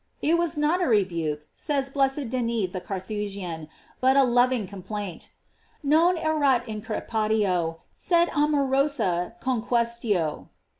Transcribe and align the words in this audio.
It 0.19 0.35
was 0.35 0.57
not 0.57 0.81
a 0.81 0.87
rebuke, 0.87 1.47
says 1.53 1.91
blessed 1.91 2.31
Denis 2.31 2.71
the 2.71 2.81
Carthusian, 2.81 3.67
but 3.99 4.17
a 4.17 4.23
loving 4.23 4.65
complaint: 4.65 5.29
"Non 5.83 6.17
erat 6.17 6.65
increpatio, 6.65 7.81
sed 7.99 8.29
amorosa 8.29 9.35
conquestio." 9.39 10.47